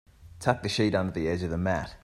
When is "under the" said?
0.95-1.27